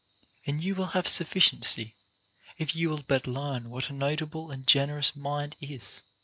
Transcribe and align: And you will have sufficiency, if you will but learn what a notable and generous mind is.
And 0.47 0.63
you 0.63 0.73
will 0.73 0.87
have 0.97 1.07
sufficiency, 1.07 1.93
if 2.57 2.75
you 2.75 2.89
will 2.89 3.03
but 3.07 3.27
learn 3.27 3.69
what 3.69 3.91
a 3.91 3.93
notable 3.93 4.49
and 4.49 4.65
generous 4.65 5.15
mind 5.15 5.55
is. 5.61 6.01